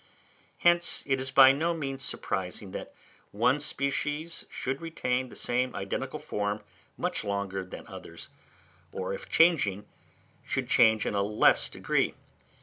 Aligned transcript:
Hence 0.57 1.03
it 1.05 1.21
is 1.21 1.29
by 1.29 1.51
no 1.51 1.75
means 1.75 2.03
surprising 2.03 2.71
that 2.71 2.91
one 3.29 3.59
species 3.59 4.47
should 4.49 4.81
retain 4.81 5.29
the 5.29 5.35
same 5.35 5.75
identical 5.75 6.17
form 6.17 6.63
much 6.97 7.23
longer 7.23 7.63
than 7.63 7.85
others; 7.87 8.29
or, 8.91 9.13
if 9.13 9.29
changing, 9.29 9.85
should 10.43 10.67
change 10.67 11.05
in 11.05 11.13
a 11.13 11.21
less 11.21 11.69
degree. 11.69 12.15